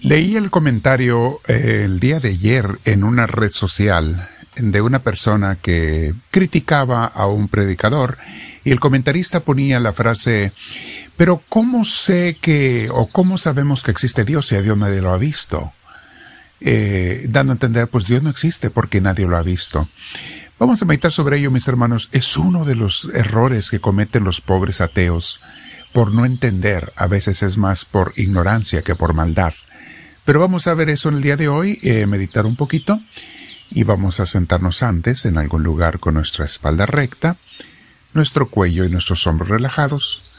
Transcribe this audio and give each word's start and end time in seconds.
Leí 0.00 0.36
el 0.36 0.50
comentario 0.50 1.40
eh, 1.48 1.82
el 1.84 1.98
día 1.98 2.20
de 2.20 2.30
ayer 2.30 2.78
en 2.84 3.02
una 3.02 3.26
red 3.26 3.52
social 3.52 4.28
de 4.56 4.80
una 4.80 5.00
persona 5.00 5.56
que 5.60 6.12
criticaba 6.30 7.04
a 7.04 7.26
un 7.26 7.48
predicador 7.48 8.16
y 8.64 8.70
el 8.70 8.80
comentarista 8.80 9.40
ponía 9.40 9.80
la 9.80 9.92
frase 9.92 10.52
pero 11.16 11.42
¿cómo 11.48 11.84
sé 11.84 12.36
que 12.40 12.88
o 12.92 13.08
cómo 13.08 13.38
sabemos 13.38 13.82
que 13.82 13.90
existe 13.90 14.24
Dios 14.24 14.46
si 14.46 14.54
a 14.54 14.62
Dios 14.62 14.78
nadie 14.78 15.02
lo 15.02 15.12
ha 15.12 15.18
visto? 15.18 15.72
Eh, 16.60 17.26
dando 17.28 17.52
a 17.52 17.56
entender 17.56 17.88
pues 17.88 18.06
Dios 18.06 18.22
no 18.22 18.30
existe 18.30 18.70
porque 18.70 19.00
nadie 19.00 19.26
lo 19.26 19.36
ha 19.36 19.42
visto. 19.42 19.88
Vamos 20.60 20.80
a 20.80 20.84
meditar 20.84 21.10
sobre 21.10 21.38
ello, 21.38 21.50
mis 21.50 21.66
hermanos. 21.66 22.08
Es 22.12 22.36
uno 22.36 22.64
de 22.64 22.76
los 22.76 23.08
errores 23.14 23.70
que 23.70 23.80
cometen 23.80 24.24
los 24.24 24.40
pobres 24.40 24.80
ateos 24.80 25.40
por 25.92 26.12
no 26.12 26.24
entender. 26.24 26.92
A 26.94 27.08
veces 27.08 27.42
es 27.42 27.56
más 27.56 27.84
por 27.84 28.12
ignorancia 28.16 28.82
que 28.82 28.94
por 28.94 29.12
maldad. 29.12 29.54
Pero 30.28 30.40
vamos 30.40 30.66
a 30.66 30.74
ver 30.74 30.90
eso 30.90 31.08
en 31.08 31.14
el 31.14 31.22
día 31.22 31.38
de 31.38 31.48
hoy, 31.48 31.78
eh, 31.82 32.04
meditar 32.04 32.44
un 32.44 32.54
poquito 32.54 33.00
y 33.70 33.84
vamos 33.84 34.20
a 34.20 34.26
sentarnos 34.26 34.82
antes 34.82 35.24
en 35.24 35.38
algún 35.38 35.62
lugar 35.62 36.00
con 36.00 36.12
nuestra 36.12 36.44
espalda 36.44 36.84
recta, 36.84 37.38
nuestro 38.12 38.50
cuello 38.50 38.84
y 38.84 38.90
nuestros 38.90 39.26
hombros 39.26 39.48
relajados. 39.48 40.30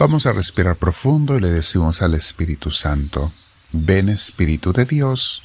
Vamos 0.00 0.26
a 0.26 0.32
respirar 0.32 0.74
profundo 0.74 1.36
y 1.36 1.40
le 1.40 1.50
decimos 1.50 2.02
al 2.02 2.14
Espíritu 2.14 2.72
Santo, 2.72 3.32
ven 3.70 4.08
Espíritu 4.08 4.72
de 4.72 4.84
Dios, 4.84 5.44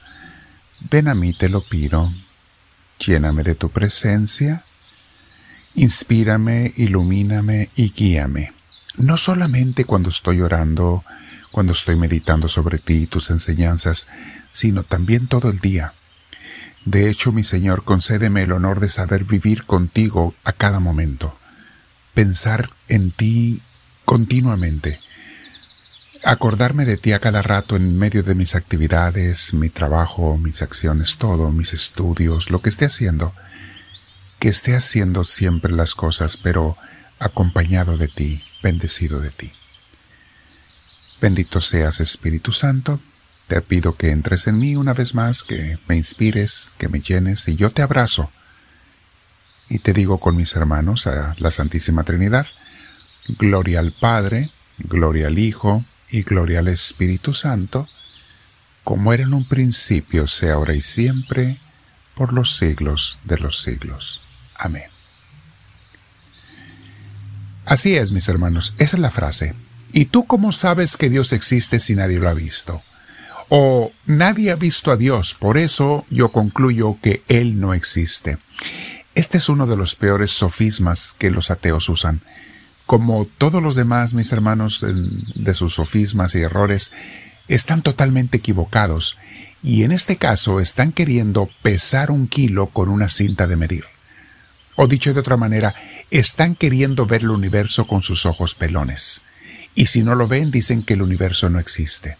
ven 0.89 1.07
a 1.07 1.13
mí 1.13 1.33
te 1.33 1.47
lo 1.47 1.61
pido, 1.61 2.11
lléname 2.97 3.43
de 3.43 3.53
tu 3.53 3.69
presencia, 3.69 4.63
inspírame, 5.75 6.73
ilumíname 6.75 7.69
y 7.75 7.91
guíame, 7.91 8.51
no 8.97 9.15
solamente 9.17 9.85
cuando 9.85 10.09
estoy 10.09 10.41
orando, 10.41 11.03
cuando 11.51 11.73
estoy 11.73 11.95
meditando 11.95 12.47
sobre 12.47 12.77
ti 12.77 13.03
y 13.03 13.07
tus 13.07 13.29
enseñanzas, 13.29 14.07
sino 14.51 14.83
también 14.83 15.27
todo 15.27 15.49
el 15.49 15.59
día. 15.59 15.93
De 16.85 17.09
hecho, 17.09 17.31
mi 17.31 17.43
Señor, 17.43 17.83
concédeme 17.83 18.43
el 18.43 18.51
honor 18.51 18.79
de 18.79 18.89
saber 18.89 19.25
vivir 19.25 19.65
contigo 19.65 20.33
a 20.43 20.53
cada 20.53 20.79
momento, 20.79 21.37
pensar 22.13 22.69
en 22.87 23.11
ti 23.11 23.61
continuamente, 24.05 24.99
acordarme 26.23 26.85
de 26.85 26.97
ti 26.97 27.11
a 27.11 27.19
cada 27.19 27.41
rato 27.41 27.75
en 27.75 27.97
medio 27.97 28.23
de 28.23 28.35
mis 28.35 28.55
actividades, 28.55 29.53
mi 29.53 29.69
trabajo, 29.69 30.37
mis 30.37 30.61
acciones, 30.61 31.17
todo, 31.17 31.51
mis 31.51 31.73
estudios, 31.73 32.49
lo 32.49 32.61
que 32.61 32.69
esté 32.69 32.85
haciendo, 32.85 33.33
que 34.39 34.49
esté 34.49 34.75
haciendo 34.75 35.25
siempre 35.25 35.71
las 35.73 35.95
cosas, 35.95 36.37
pero 36.37 36.77
acompañado 37.19 37.97
de 37.97 38.07
ti, 38.07 38.41
bendecido 38.63 39.19
de 39.19 39.29
ti. 39.31 39.51
Bendito 41.21 41.59
seas 41.59 41.99
Espíritu 41.99 42.53
Santo, 42.53 42.99
te 43.47 43.59
pido 43.61 43.95
que 43.95 44.11
entres 44.11 44.47
en 44.47 44.57
mí 44.57 44.75
una 44.75 44.93
vez 44.93 45.13
más, 45.13 45.43
que 45.43 45.79
me 45.87 45.97
inspires, 45.97 46.75
que 46.77 46.87
me 46.87 47.01
llenes, 47.01 47.47
y 47.47 47.55
yo 47.55 47.71
te 47.71 47.81
abrazo. 47.81 48.31
Y 49.69 49.79
te 49.79 49.91
digo 49.91 50.19
con 50.19 50.37
mis 50.37 50.55
hermanos 50.55 51.07
a 51.07 51.35
la 51.37 51.51
Santísima 51.51 52.03
Trinidad, 52.03 52.47
Gloria 53.27 53.79
al 53.79 53.91
Padre, 53.91 54.51
Gloria 54.77 55.27
al 55.27 55.39
Hijo 55.39 55.83
y 56.09 56.23
Gloria 56.23 56.59
al 56.59 56.69
Espíritu 56.69 57.33
Santo, 57.33 57.87
como 58.83 59.11
era 59.11 59.23
en 59.23 59.33
un 59.33 59.47
principio, 59.47 60.27
sea 60.27 60.53
ahora 60.53 60.73
y 60.73 60.81
siempre, 60.81 61.57
por 62.15 62.33
los 62.33 62.55
siglos 62.55 63.19
de 63.25 63.37
los 63.37 63.61
siglos. 63.61 64.21
Amén. 64.55 64.89
Así 67.65 67.95
es, 67.95 68.11
mis 68.11 68.27
hermanos, 68.29 68.73
esa 68.77 68.95
es 68.95 69.01
la 69.01 69.11
frase. 69.11 69.53
¿Y 69.91 70.05
tú 70.05 70.25
cómo 70.25 70.51
sabes 70.51 70.97
que 70.97 71.09
Dios 71.09 71.33
existe 71.33 71.79
si 71.79 71.95
nadie 71.95 72.19
lo 72.19 72.29
ha 72.29 72.33
visto? 72.33 72.81
O 73.49 73.91
nadie 74.05 74.51
ha 74.51 74.55
visto 74.55 74.91
a 74.91 74.97
Dios, 74.97 75.35
por 75.39 75.57
eso 75.57 76.05
yo 76.11 76.29
concluyo 76.31 76.97
que 77.01 77.23
Él 77.27 77.59
no 77.59 77.73
existe. 77.73 78.37
Este 79.15 79.39
es 79.39 79.49
uno 79.49 79.65
de 79.65 79.75
los 79.75 79.95
peores 79.95 80.31
sofismas 80.31 81.15
que 81.17 81.31
los 81.31 81.49
ateos 81.49 81.89
usan. 81.89 82.21
Como 82.85 83.25
todos 83.25 83.61
los 83.63 83.73
demás, 83.73 84.13
mis 84.13 84.31
hermanos, 84.31 84.85
de 85.35 85.53
sus 85.55 85.73
sofismas 85.73 86.35
y 86.35 86.41
errores, 86.41 86.91
están 87.47 87.81
totalmente 87.81 88.37
equivocados, 88.37 89.17
y 89.63 89.83
en 89.83 89.91
este 89.91 90.17
caso 90.17 90.59
están 90.59 90.91
queriendo 90.91 91.49
pesar 91.63 92.11
un 92.11 92.27
kilo 92.27 92.67
con 92.67 92.89
una 92.89 93.09
cinta 93.09 93.47
de 93.47 93.55
medir. 93.55 93.85
O 94.75 94.87
dicho 94.87 95.13
de 95.13 95.19
otra 95.19 95.37
manera, 95.37 95.73
están 96.11 96.55
queriendo 96.55 97.07
ver 97.07 97.21
el 97.21 97.31
universo 97.31 97.87
con 97.87 98.03
sus 98.03 98.27
ojos 98.27 98.53
pelones 98.53 99.23
y 99.79 99.85
si 99.85 100.03
no 100.03 100.13
lo 100.13 100.27
ven 100.27 100.51
dicen 100.51 100.83
que 100.83 100.95
el 100.95 101.01
universo 101.01 101.49
no 101.49 101.57
existe. 101.57 102.17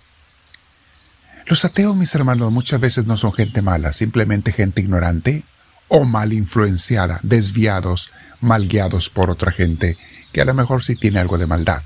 Los 1.45 1.65
ateos, 1.65 1.93
mis 1.93 2.15
hermanos, 2.15 2.53
muchas 2.53 2.79
veces 2.79 3.05
no 3.05 3.17
son 3.17 3.33
gente 3.33 3.61
mala, 3.61 3.91
simplemente 3.91 4.53
gente 4.53 4.79
ignorante 4.79 5.43
o 5.89 6.05
mal 6.05 6.31
influenciada, 6.31 7.19
desviados, 7.21 8.11
mal 8.39 8.69
guiados 8.69 9.09
por 9.09 9.29
otra 9.29 9.51
gente 9.51 9.97
que 10.31 10.39
a 10.39 10.45
lo 10.45 10.53
mejor 10.53 10.85
sí 10.85 10.95
tiene 10.95 11.19
algo 11.19 11.37
de 11.37 11.47
maldad. 11.47 11.81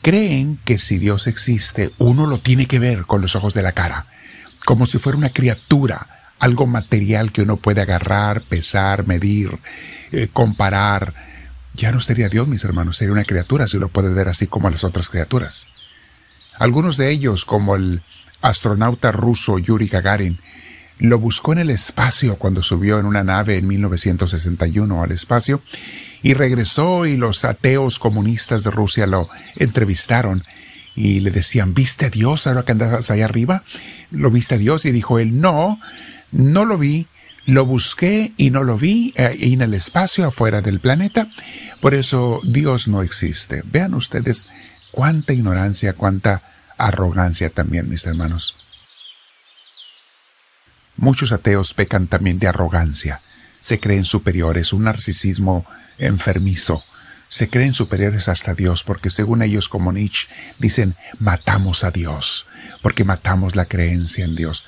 Creen 0.00 0.58
que 0.64 0.78
si 0.78 0.96
Dios 0.96 1.26
existe, 1.26 1.90
uno 1.98 2.26
lo 2.26 2.38
tiene 2.38 2.64
que 2.64 2.78
ver 2.78 3.04
con 3.04 3.20
los 3.20 3.36
ojos 3.36 3.52
de 3.52 3.60
la 3.60 3.72
cara, 3.72 4.06
como 4.64 4.86
si 4.86 4.98
fuera 4.98 5.18
una 5.18 5.28
criatura, 5.28 6.06
algo 6.38 6.66
material 6.66 7.32
que 7.32 7.42
uno 7.42 7.58
puede 7.58 7.82
agarrar, 7.82 8.40
pesar, 8.40 9.06
medir, 9.06 9.58
eh, 10.10 10.28
comparar, 10.32 11.12
ya 11.74 11.92
no 11.92 12.00
sería 12.00 12.28
Dios, 12.28 12.48
mis 12.48 12.64
hermanos, 12.64 12.96
sería 12.96 13.12
una 13.12 13.24
criatura, 13.24 13.66
si 13.66 13.78
lo 13.78 13.88
puede 13.88 14.12
ver 14.12 14.28
así 14.28 14.46
como 14.46 14.70
las 14.70 14.84
otras 14.84 15.10
criaturas. 15.10 15.66
Algunos 16.58 16.96
de 16.96 17.10
ellos, 17.10 17.44
como 17.44 17.74
el 17.74 18.02
astronauta 18.40 19.10
ruso 19.10 19.58
Yuri 19.58 19.88
Gagarin, 19.88 20.38
lo 20.98 21.18
buscó 21.18 21.52
en 21.52 21.58
el 21.58 21.70
espacio 21.70 22.36
cuando 22.36 22.62
subió 22.62 23.00
en 23.00 23.06
una 23.06 23.24
nave 23.24 23.58
en 23.58 23.66
1961 23.66 25.02
al 25.02 25.10
espacio 25.10 25.60
y 26.22 26.34
regresó 26.34 27.06
y 27.06 27.16
los 27.16 27.44
ateos 27.44 27.98
comunistas 27.98 28.62
de 28.62 28.70
Rusia 28.70 29.06
lo 29.06 29.28
entrevistaron 29.56 30.44
y 30.94 31.20
le 31.20 31.32
decían, 31.32 31.74
¿viste 31.74 32.06
a 32.06 32.10
Dios 32.10 32.46
ahora 32.46 32.62
que 32.62 32.72
andabas 32.72 33.10
allá 33.10 33.24
arriba? 33.24 33.64
¿Lo 34.12 34.30
viste 34.30 34.54
a 34.54 34.58
Dios? 34.58 34.84
Y 34.84 34.92
dijo 34.92 35.18
él, 35.18 35.40
no, 35.40 35.80
no 36.30 36.64
lo 36.64 36.78
vi, 36.78 37.08
lo 37.46 37.66
busqué 37.66 38.32
y 38.36 38.50
no 38.50 38.64
lo 38.64 38.78
vi 38.78 39.12
eh, 39.16 39.36
en 39.40 39.62
el 39.62 39.74
espacio 39.74 40.26
afuera 40.26 40.62
del 40.62 40.80
planeta. 40.80 41.28
Por 41.80 41.94
eso 41.94 42.40
Dios 42.44 42.88
no 42.88 43.02
existe. 43.02 43.62
Vean 43.64 43.94
ustedes 43.94 44.46
cuánta 44.90 45.32
ignorancia, 45.32 45.92
cuánta 45.92 46.42
arrogancia 46.78 47.50
también, 47.50 47.88
mis 47.88 48.06
hermanos. 48.06 48.54
Muchos 50.96 51.32
ateos 51.32 51.74
pecan 51.74 52.06
también 52.06 52.38
de 52.38 52.46
arrogancia. 52.46 53.20
Se 53.58 53.80
creen 53.80 54.04
superiores, 54.04 54.72
un 54.72 54.84
narcisismo 54.84 55.66
enfermizo. 55.98 56.84
Se 57.28 57.48
creen 57.48 57.74
superiores 57.74 58.28
hasta 58.28 58.54
Dios 58.54 58.84
porque 58.84 59.10
según 59.10 59.42
ellos 59.42 59.68
como 59.68 59.92
Nietzsche 59.92 60.28
dicen 60.58 60.94
matamos 61.18 61.82
a 61.82 61.90
Dios, 61.90 62.46
porque 62.80 63.02
matamos 63.02 63.56
la 63.56 63.64
creencia 63.64 64.24
en 64.24 64.36
Dios. 64.36 64.64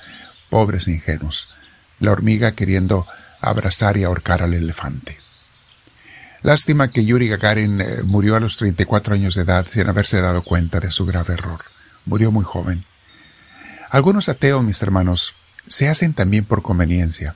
Pobres 0.49 0.87
ingenuos 0.87 1.47
la 1.99 2.11
hormiga 2.11 2.53
queriendo 2.53 3.07
abrazar 3.41 3.97
y 3.97 4.03
ahorcar 4.03 4.43
al 4.43 4.53
elefante. 4.53 5.17
Lástima 6.43 6.87
que 6.89 7.03
Yuri 7.03 7.27
Gagarin 7.27 7.81
eh, 7.81 8.03
murió 8.03 8.35
a 8.35 8.39
los 8.39 8.57
34 8.57 9.15
años 9.15 9.35
de 9.35 9.41
edad 9.41 9.65
sin 9.71 9.87
haberse 9.87 10.21
dado 10.21 10.43
cuenta 10.43 10.79
de 10.79 10.91
su 10.91 11.05
grave 11.05 11.33
error. 11.33 11.61
Murió 12.05 12.31
muy 12.31 12.43
joven. 12.43 12.85
Algunos 13.89 14.29
ateos, 14.29 14.63
mis 14.63 14.81
hermanos, 14.81 15.33
se 15.67 15.87
hacen 15.87 16.13
también 16.13 16.45
por 16.45 16.61
conveniencia. 16.61 17.35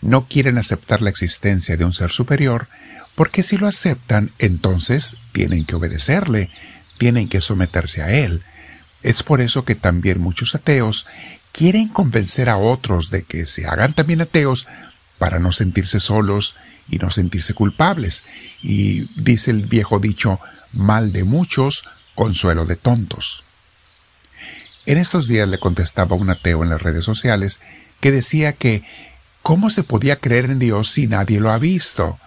No 0.00 0.24
quieren 0.26 0.58
aceptar 0.58 1.02
la 1.02 1.10
existencia 1.10 1.76
de 1.76 1.84
un 1.84 1.92
ser 1.92 2.10
superior, 2.10 2.68
porque 3.14 3.42
si 3.42 3.56
lo 3.56 3.66
aceptan, 3.66 4.30
entonces 4.38 5.16
tienen 5.32 5.64
que 5.64 5.74
obedecerle, 5.74 6.50
tienen 6.98 7.28
que 7.28 7.40
someterse 7.40 8.02
a 8.02 8.10
él. 8.12 8.42
Es 9.02 9.22
por 9.22 9.40
eso 9.40 9.64
que 9.64 9.74
también 9.74 10.20
muchos 10.20 10.54
ateos 10.54 11.06
quieren 11.52 11.88
convencer 11.88 12.48
a 12.48 12.56
otros 12.56 13.10
de 13.10 13.22
que 13.22 13.46
se 13.46 13.66
hagan 13.66 13.94
también 13.94 14.22
ateos 14.22 14.66
para 15.18 15.38
no 15.38 15.52
sentirse 15.52 16.00
solos 16.00 16.56
y 16.88 16.98
no 16.98 17.10
sentirse 17.10 17.54
culpables. 17.54 18.24
Y 18.62 19.08
dice 19.20 19.50
el 19.50 19.66
viejo 19.66 19.98
dicho, 20.00 20.40
mal 20.72 21.12
de 21.12 21.24
muchos, 21.24 21.84
consuelo 22.14 22.66
de 22.66 22.76
tontos. 22.76 23.44
En 24.84 24.98
estos 24.98 25.28
días 25.28 25.48
le 25.48 25.60
contestaba 25.60 26.16
un 26.16 26.30
ateo 26.30 26.64
en 26.64 26.70
las 26.70 26.82
redes 26.82 27.04
sociales 27.04 27.60
que 28.00 28.10
decía 28.10 28.54
que 28.54 28.82
¿cómo 29.42 29.70
se 29.70 29.84
podía 29.84 30.16
creer 30.16 30.46
en 30.46 30.58
Dios 30.58 30.88
si 30.88 31.06
nadie 31.06 31.38
lo 31.38 31.52
ha 31.52 31.58
visto? 31.58 32.18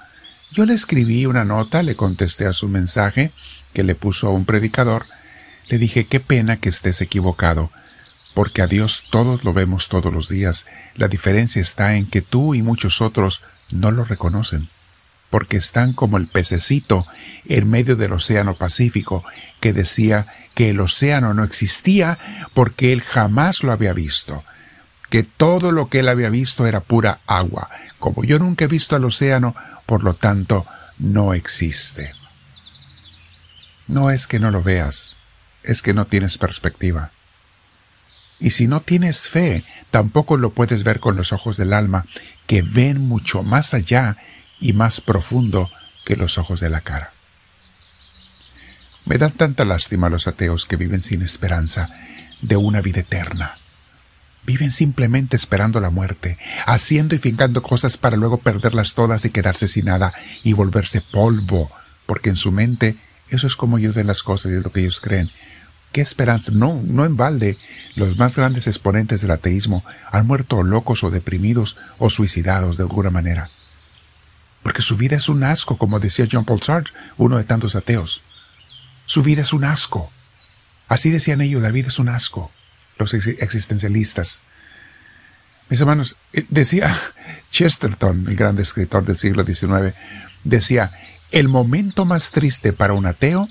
Yo 0.54 0.66
le 0.66 0.74
escribí 0.74 1.26
una 1.26 1.44
nota, 1.44 1.84
le 1.84 1.96
contesté 1.96 2.46
a 2.46 2.54
su 2.54 2.70
mensaje 2.70 3.32
que 3.74 3.84
le 3.84 3.96
puso 3.96 4.28
a 4.28 4.32
un 4.32 4.46
predicador, 4.46 5.06
le 5.68 5.78
dije 5.78 6.06
qué 6.06 6.22
pena 6.22 6.58
que 6.58 6.70
estés 6.70 7.02
equivocado, 7.02 7.72
porque 8.36 8.62
a 8.62 8.68
Dios 8.68 9.06
todos 9.10 9.44
lo 9.44 9.54
vemos 9.54 9.88
todos 9.88 10.14
los 10.14 10.30
días. 10.30 10.68
La 10.94 11.08
diferencia 11.08 11.62
está 11.62 11.96
en 11.96 12.08
que 12.08 12.22
tú 12.22 12.54
y 12.54 12.62
muchos 12.62 13.02
otros 13.02 13.42
no 13.72 13.90
lo 13.92 14.04
reconocen, 14.04 14.70
porque 15.32 15.58
están 15.58 15.94
como 15.94 16.18
el 16.18 16.28
pececito 16.28 17.08
en 17.46 17.68
medio 17.68 17.96
del 17.96 18.12
Océano 18.12 18.56
Pacífico 18.56 19.24
que 19.62 19.74
decía 19.74 20.28
que 20.54 20.70
el 20.70 20.80
océano 20.80 21.34
no 21.34 21.44
existía 21.44 22.48
porque 22.54 22.94
él 22.94 23.02
jamás 23.02 23.64
lo 23.64 23.72
había 23.72 23.94
visto, 23.94 24.44
que 25.10 25.24
todo 25.24 25.72
lo 25.72 25.88
que 25.88 26.00
él 26.00 26.08
había 26.08 26.30
visto 26.30 26.68
era 26.68 26.82
pura 26.82 27.20
agua. 27.26 27.70
Como 28.00 28.24
yo 28.24 28.38
nunca 28.38 28.66
he 28.66 28.68
visto 28.68 28.96
el 28.96 29.06
océano, 29.06 29.56
por 29.86 30.04
lo 30.04 30.16
tanto, 30.16 30.66
no 31.00 31.34
existe. 31.34 32.12
No 33.88 34.12
es 34.12 34.28
que 34.28 34.40
no 34.40 34.52
lo 34.52 34.62
veas, 34.62 35.16
es 35.64 35.82
que 35.82 35.94
no 35.94 36.06
tienes 36.06 36.38
perspectiva. 36.38 37.12
Y 38.40 38.52
si 38.52 38.68
no 38.68 38.82
tienes 38.82 39.28
fe, 39.28 39.64
tampoco 39.92 40.38
lo 40.38 40.52
puedes 40.52 40.84
ver 40.84 41.00
con 41.00 41.16
los 41.16 41.32
ojos 41.32 41.58
del 41.58 41.74
alma, 41.74 42.06
que 42.48 42.62
ven 42.62 43.02
mucho 43.02 43.44
más 43.44 43.74
allá 43.74 44.18
y 44.60 44.74
más 44.74 45.02
profundo 45.02 45.70
que 46.06 46.16
los 46.16 46.38
ojos 46.38 46.60
de 46.60 46.70
la 46.70 46.82
cara. 46.82 47.12
Me 49.06 49.18
dan 49.18 49.32
tanta 49.32 49.66
lástima 49.66 50.10
los 50.10 50.28
ateos 50.28 50.66
que 50.66 50.78
viven 50.78 51.04
sin 51.04 51.22
esperanza 51.22 51.90
de 52.42 52.58
una 52.58 52.82
vida 52.82 53.02
eterna. 53.02 53.58
Viven 54.46 54.72
simplemente 54.72 55.36
esperando 55.36 55.80
la 55.80 55.90
muerte, 55.90 56.38
haciendo 56.66 57.16
y 57.16 57.18
fincando 57.18 57.62
cosas 57.62 57.98
para 57.98 58.18
luego 58.18 58.38
perderlas 58.38 58.94
todas 58.94 59.26
y 59.26 59.32
quedarse 59.32 59.68
sin 59.68 59.86
nada 59.86 60.14
y 60.44 60.54
volverse 60.54 61.02
polvo, 61.02 61.72
porque 62.06 62.30
en 62.30 62.36
su 62.36 62.52
mente 62.52 62.98
eso 63.30 63.48
es 63.48 63.56
como 63.56 63.78
ellos 63.78 63.96
ven 63.96 64.08
las 64.08 64.22
cosas 64.22 64.52
y 64.52 64.56
es 64.56 64.64
lo 64.64 64.72
que 64.72 64.82
ellos 64.82 65.00
creen. 65.00 65.32
¿Qué 65.96 66.02
esperanza? 66.02 66.52
No, 66.52 66.82
no 66.84 67.06
en 67.06 67.16
balde. 67.16 67.58
Los 67.96 68.18
más 68.18 68.36
grandes 68.36 68.68
exponentes 68.68 69.22
del 69.22 69.32
ateísmo 69.32 69.82
han 70.12 70.28
muerto 70.28 70.62
locos 70.62 71.06
o 71.06 71.10
deprimidos 71.10 71.78
o 72.00 72.10
suicidados 72.10 72.76
de 72.76 72.84
alguna 72.84 73.12
manera. 73.12 73.50
Porque 74.62 74.82
su 74.82 74.98
vida 74.98 75.16
es 75.16 75.30
un 75.30 75.46
asco, 75.46 75.78
como 75.78 76.02
decía 76.02 76.28
John 76.30 76.44
Paul 76.44 76.62
Sartre, 76.62 76.92
uno 77.16 77.38
de 77.38 77.46
tantos 77.46 77.78
ateos. 77.78 78.24
Su 79.06 79.24
vida 79.24 79.44
es 79.44 79.54
un 79.54 79.64
asco. 79.64 80.12
Así 80.90 81.12
decían 81.12 81.40
ellos, 81.40 81.62
la 81.62 81.72
vida 81.72 81.88
es 81.88 81.98
un 81.98 82.10
asco, 82.10 82.52
los 83.00 83.14
existencialistas. 83.14 84.42
Mis 85.70 85.80
hermanos, 85.80 86.18
eh, 86.34 86.46
decía 86.50 86.94
Chesterton, 87.52 88.28
el 88.28 88.36
gran 88.36 88.60
escritor 88.60 89.06
del 89.06 89.18
siglo 89.18 89.46
XIX, 89.46 89.96
decía, 90.44 90.92
el 91.32 91.48
momento 91.48 92.04
más 92.04 92.32
triste 92.32 92.74
para 92.74 92.92
un 92.92 93.06
ateo 93.06 93.48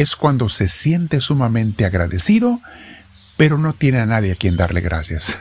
es 0.00 0.14
cuando 0.14 0.50
se 0.50 0.68
siente 0.68 1.20
sumamente 1.20 1.86
agradecido, 1.86 2.60
pero 3.38 3.56
no 3.56 3.72
tiene 3.72 3.98
a 3.98 4.04
nadie 4.04 4.32
a 4.32 4.36
quien 4.36 4.54
darle 4.56 4.82
gracias. 4.82 5.38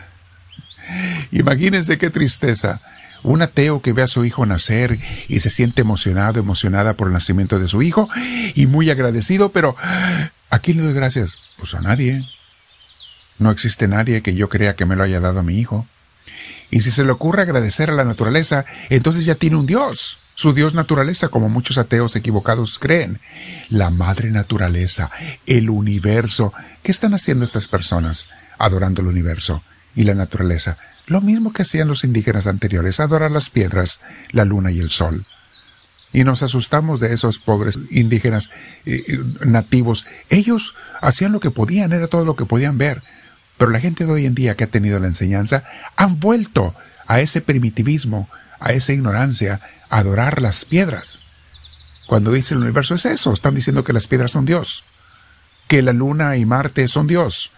Imagínense 1.31 1.97
qué 1.97 2.09
tristeza. 2.09 2.79
Un 3.21 3.41
ateo 3.41 3.81
que 3.81 3.91
ve 3.91 4.03
a 4.03 4.07
su 4.07 4.23
hijo 4.23 4.45
nacer 4.45 4.99
y 5.27 5.41
se 5.41 5.49
siente 5.49 5.81
emocionado, 5.81 6.39
emocionada 6.39 6.93
por 6.93 7.07
el 7.07 7.13
nacimiento 7.13 7.59
de 7.59 7.67
su 7.67 7.81
hijo 7.81 8.07
y 8.53 8.67
muy 8.67 8.89
agradecido, 8.89 9.49
pero 9.49 9.75
¿a 10.49 10.59
quién 10.59 10.77
le 10.77 10.83
doy 10.83 10.93
gracias? 10.93 11.37
Pues 11.57 11.73
a 11.73 11.81
nadie. 11.81 12.25
No 13.39 13.51
existe 13.51 13.89
nadie 13.89 14.21
que 14.21 14.35
yo 14.35 14.47
crea 14.47 14.75
que 14.75 14.85
me 14.85 14.95
lo 14.95 15.03
haya 15.03 15.19
dado 15.19 15.39
a 15.39 15.43
mi 15.43 15.59
hijo. 15.59 15.85
Y 16.71 16.79
si 16.79 16.91
se 16.91 17.03
le 17.03 17.11
ocurre 17.11 17.41
agradecer 17.41 17.89
a 17.89 17.93
la 17.93 18.05
naturaleza, 18.05 18.63
entonces 18.89 19.25
ya 19.25 19.35
tiene 19.35 19.57
un 19.57 19.65
Dios, 19.65 20.19
su 20.35 20.53
Dios 20.53 20.73
naturaleza, 20.73 21.29
como 21.29 21.49
muchos 21.49 21.77
ateos 21.77 22.15
equivocados 22.15 22.77
creen. 22.77 23.19
La 23.69 23.89
madre 23.89 24.29
naturaleza, 24.31 25.09
el 25.47 25.69
universo. 25.69 26.53
¿Qué 26.83 26.91
están 26.91 27.13
haciendo 27.13 27.45
estas 27.45 27.67
personas? 27.67 28.29
Adorando 28.59 29.01
el 29.01 29.07
universo 29.07 29.63
y 29.95 30.03
la 30.03 30.13
naturaleza. 30.13 30.77
Lo 31.07 31.21
mismo 31.21 31.53
que 31.53 31.61
hacían 31.61 31.87
los 31.87 32.03
indígenas 32.03 32.47
anteriores, 32.47 32.99
adorar 32.99 33.31
las 33.31 33.49
piedras, 33.49 34.01
la 34.31 34.43
luna 34.43 34.71
y 34.71 34.79
el 34.79 34.89
sol. 34.89 35.25
Y 36.11 36.23
nos 36.23 36.43
asustamos 36.43 36.99
de 36.99 37.13
esos 37.13 37.39
pobres 37.39 37.79
indígenas 37.89 38.49
eh, 38.85 39.03
eh, 39.07 39.19
nativos. 39.45 40.05
Ellos 40.29 40.75
hacían 41.01 41.31
lo 41.31 41.39
que 41.39 41.51
podían, 41.51 41.93
era 41.93 42.07
todo 42.07 42.25
lo 42.25 42.35
que 42.35 42.45
podían 42.45 42.77
ver. 42.77 43.03
Pero 43.57 43.71
la 43.71 43.79
gente 43.79 44.05
de 44.05 44.11
hoy 44.11 44.25
en 44.25 44.35
día 44.35 44.55
que 44.55 44.65
ha 44.65 44.67
tenido 44.67 44.99
la 44.99 45.07
enseñanza 45.07 45.63
han 45.95 46.19
vuelto 46.19 46.73
a 47.07 47.19
ese 47.19 47.41
primitivismo, 47.41 48.27
a 48.59 48.73
esa 48.73 48.93
ignorancia, 48.93 49.61
adorar 49.89 50.41
las 50.41 50.65
piedras. 50.65 51.21
Cuando 52.07 52.31
dice 52.31 52.53
el 52.53 52.61
universo 52.61 52.95
es 52.95 53.05
eso, 53.05 53.33
están 53.33 53.55
diciendo 53.55 53.83
que 53.83 53.93
las 53.93 54.07
piedras 54.07 54.31
son 54.31 54.45
Dios, 54.45 54.83
que 55.67 55.81
la 55.81 55.93
luna 55.93 56.37
y 56.37 56.45
Marte 56.45 56.87
son 56.87 57.07
Dios, 57.07 57.51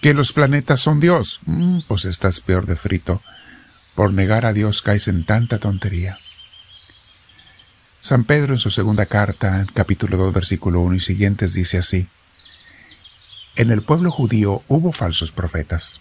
que 0.00 0.14
los 0.14 0.32
planetas 0.32 0.80
son 0.80 1.00
Dios. 1.00 1.40
Mm, 1.46 1.80
pues 1.88 2.04
estás 2.04 2.40
peor 2.40 2.66
de 2.66 2.76
frito. 2.76 3.22
Por 3.94 4.12
negar 4.12 4.46
a 4.46 4.52
Dios 4.52 4.82
caes 4.82 5.08
en 5.08 5.24
tanta 5.24 5.58
tontería. 5.58 6.18
San 8.00 8.24
Pedro 8.24 8.54
en 8.54 8.60
su 8.60 8.70
segunda 8.70 9.06
carta, 9.06 9.66
capítulo 9.74 10.16
2, 10.16 10.32
versículo 10.32 10.80
1 10.80 10.96
y 10.96 11.00
siguientes, 11.00 11.52
dice 11.52 11.78
así, 11.78 12.08
En 13.56 13.70
el 13.70 13.82
pueblo 13.82 14.10
judío 14.10 14.62
hubo 14.68 14.92
falsos 14.92 15.32
profetas. 15.32 16.00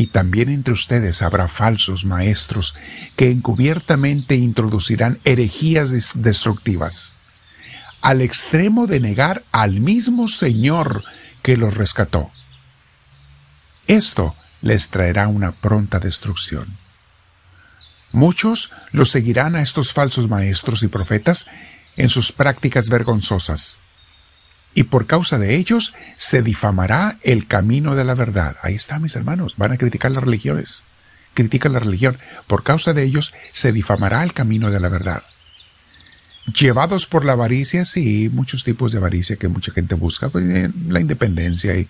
Y 0.00 0.06
también 0.06 0.48
entre 0.48 0.72
ustedes 0.72 1.20
habrá 1.20 1.46
falsos 1.46 2.06
maestros 2.06 2.74
que 3.16 3.30
encubiertamente 3.30 4.34
introducirán 4.34 5.18
herejías 5.26 5.90
destructivas, 6.14 7.12
al 8.00 8.22
extremo 8.22 8.86
de 8.86 8.98
negar 8.98 9.44
al 9.52 9.80
mismo 9.80 10.26
Señor 10.28 11.04
que 11.42 11.58
los 11.58 11.74
rescató. 11.74 12.30
Esto 13.88 14.34
les 14.62 14.88
traerá 14.88 15.28
una 15.28 15.52
pronta 15.52 15.98
destrucción. 16.00 16.66
Muchos 18.14 18.72
los 18.92 19.10
seguirán 19.10 19.54
a 19.54 19.60
estos 19.60 19.92
falsos 19.92 20.30
maestros 20.30 20.82
y 20.82 20.88
profetas 20.88 21.44
en 21.98 22.08
sus 22.08 22.32
prácticas 22.32 22.88
vergonzosas, 22.88 23.80
y 24.74 24.84
por 24.84 25.06
causa 25.06 25.38
de 25.38 25.56
ellos 25.56 25.94
se 26.16 26.42
difamará 26.42 27.18
el 27.22 27.46
camino 27.46 27.96
de 27.96 28.04
la 28.04 28.14
verdad. 28.14 28.56
Ahí 28.62 28.74
está, 28.74 28.98
mis 28.98 29.16
hermanos, 29.16 29.54
van 29.56 29.72
a 29.72 29.76
criticar 29.76 30.10
las 30.10 30.22
religiones. 30.22 30.82
Critican 31.34 31.72
la 31.72 31.80
religión. 31.80 32.18
Por 32.46 32.62
causa 32.62 32.92
de 32.92 33.02
ellos 33.02 33.32
se 33.52 33.72
difamará 33.72 34.22
el 34.22 34.32
camino 34.32 34.70
de 34.70 34.80
la 34.80 34.88
verdad. 34.88 35.22
Llevados 36.46 37.06
por 37.06 37.24
la 37.24 37.32
avaricia, 37.32 37.84
sí, 37.84 38.30
muchos 38.32 38.64
tipos 38.64 38.92
de 38.92 38.98
avaricia 38.98 39.36
que 39.36 39.48
mucha 39.48 39.72
gente 39.72 39.94
busca, 39.94 40.28
pues, 40.30 40.44
eh, 40.48 40.70
la 40.88 41.00
independencia 41.00 41.76
y, 41.76 41.88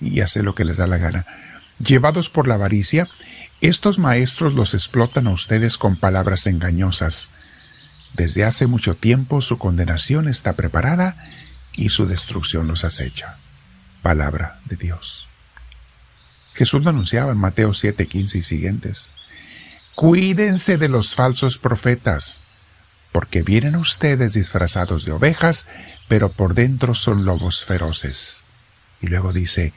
y 0.00 0.20
hacer 0.20 0.44
lo 0.44 0.54
que 0.54 0.64
les 0.64 0.78
da 0.78 0.86
la 0.86 0.98
gana. 0.98 1.26
Llevados 1.78 2.28
por 2.28 2.48
la 2.48 2.54
avaricia, 2.54 3.08
estos 3.60 3.98
maestros 3.98 4.54
los 4.54 4.74
explotan 4.74 5.26
a 5.26 5.30
ustedes 5.30 5.78
con 5.78 5.96
palabras 5.96 6.46
engañosas. 6.46 7.28
Desde 8.14 8.44
hace 8.44 8.66
mucho 8.66 8.94
tiempo 8.94 9.40
su 9.40 9.56
condenación 9.56 10.28
está 10.28 10.54
preparada 10.54 11.16
y 11.74 11.88
su 11.88 12.06
destrucción 12.06 12.68
los 12.68 12.84
acecha. 12.84 13.38
Palabra 14.02 14.58
de 14.66 14.76
Dios. 14.76 15.26
Jesús 16.54 16.82
lo 16.82 16.90
anunciaba 16.90 17.32
en 17.32 17.38
Mateo 17.38 17.72
7, 17.72 18.06
15 18.06 18.38
y 18.38 18.42
siguientes. 18.42 19.08
Cuídense 19.94 20.78
de 20.78 20.88
los 20.88 21.14
falsos 21.14 21.58
profetas, 21.58 22.40
porque 23.10 23.42
vienen 23.42 23.76
ustedes 23.76 24.32
disfrazados 24.32 25.04
de 25.04 25.12
ovejas, 25.12 25.68
pero 26.08 26.32
por 26.32 26.54
dentro 26.54 26.94
son 26.94 27.24
lobos 27.24 27.64
feroces. 27.64 28.42
Y 29.00 29.08
luego 29.08 29.32
dice, 29.32 29.72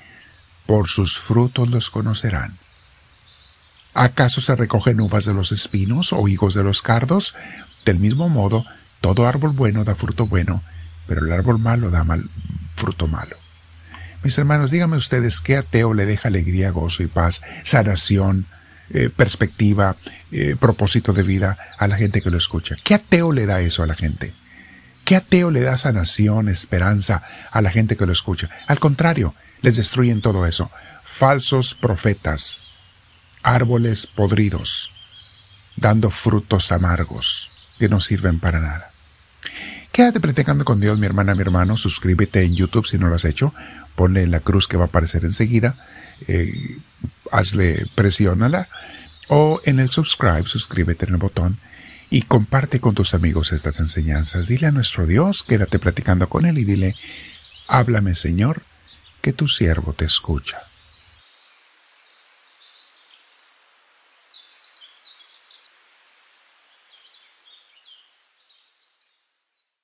por 0.66 0.88
sus 0.88 1.20
frutos 1.20 1.70
los 1.70 1.90
conocerán. 1.90 2.58
¿Acaso 3.94 4.42
se 4.42 4.56
recogen 4.56 5.00
uvas 5.00 5.26
de 5.26 5.34
los 5.34 5.52
espinos 5.52 6.12
o 6.12 6.28
higos 6.28 6.54
de 6.54 6.64
los 6.64 6.82
cardos? 6.82 7.34
Del 7.86 8.00
mismo 8.00 8.28
modo, 8.28 8.66
todo 9.00 9.28
árbol 9.28 9.52
bueno 9.52 9.84
da 9.84 9.96
fruto 9.96 10.26
bueno, 10.26 10.64
pero 11.08 11.26
el 11.26 11.32
árbol 11.32 11.60
malo 11.60 11.90
da 11.90 12.04
mal, 12.04 12.24
fruto 12.76 13.08
malo. 13.08 13.38
Mis 14.24 14.38
hermanos, 14.38 14.72
díganme 14.72 14.98
ustedes 14.98 15.40
qué 15.40 15.58
ateo 15.58 15.94
le 15.94 16.06
deja 16.06 16.30
alegría, 16.30 16.72
gozo 16.72 17.04
y 17.04 17.08
paz, 17.08 17.42
sanación, 17.64 18.48
eh, 18.90 19.10
perspectiva, 19.16 19.96
eh, 20.32 20.56
propósito 20.60 21.14
de 21.14 21.24
vida 21.24 21.58
a 21.78 21.88
la 21.88 21.98
gente 21.98 22.22
que 22.22 22.30
lo 22.30 22.38
escucha. 22.38 22.76
¿Qué 22.84 22.96
ateo 22.96 23.32
le 23.32 23.46
da 23.46 23.62
eso 23.62 23.84
a 23.84 23.88
la 23.88 23.96
gente? 23.96 24.34
¿Qué 25.04 25.16
ateo 25.16 25.52
le 25.52 25.62
da 25.62 25.78
sanación, 25.78 26.50
esperanza 26.50 27.24
a 27.52 27.62
la 27.62 27.70
gente 27.70 27.96
que 27.96 28.06
lo 28.08 28.12
escucha? 28.12 28.50
Al 28.68 28.80
contrario, 28.80 29.36
les 29.62 29.78
destruyen 29.78 30.22
todo 30.22 30.46
eso. 30.48 30.72
Falsos 31.04 31.76
profetas, 31.76 32.64
árboles 33.44 34.08
podridos, 34.08 34.92
dando 35.76 36.10
frutos 36.10 36.72
amargos 36.72 37.52
que 37.78 37.90
no 37.90 38.00
sirven 38.00 38.40
para 38.40 38.60
nada. 38.60 38.92
Quédate 39.96 40.20
platicando 40.20 40.66
con 40.66 40.82
Dios, 40.82 41.00
mi 41.00 41.06
hermana, 41.06 41.36
mi 41.36 41.42
hermano. 41.42 41.78
Suscríbete 41.78 42.44
en 42.44 42.54
YouTube 42.54 42.86
si 42.86 42.98
no 42.98 43.08
lo 43.08 43.16
has 43.16 43.24
hecho. 43.24 43.54
Ponle 43.96 44.28
la 44.28 44.42
cruz 44.42 44.68
que 44.68 44.76
va 44.76 44.84
a 44.84 44.88
aparecer 44.88 45.24
enseguida. 45.24 45.78
Eh, 46.28 46.80
hazle, 47.32 47.88
presiónala. 47.96 48.68
O 49.30 49.62
en 49.64 49.80
el 49.80 49.90
subscribe, 49.90 50.44
suscríbete 50.48 51.06
en 51.06 51.14
el 51.14 51.18
botón. 51.18 51.60
Y 52.10 52.24
comparte 52.24 52.82
con 52.82 52.94
tus 52.94 53.14
amigos 53.14 53.54
estas 53.54 53.80
enseñanzas. 53.80 54.48
Dile 54.48 54.68
a 54.68 54.72
nuestro 54.72 55.06
Dios, 55.06 55.44
quédate 55.44 55.80
platicando 55.80 56.28
con 56.28 56.46
Él 56.46 56.58
y 56.58 56.66
dile, 56.66 56.98
háblame 57.66 58.16
Señor, 58.16 58.64
que 59.22 59.32
tu 59.32 59.48
siervo 59.48 59.94
te 59.94 60.04
escucha. 60.04 60.58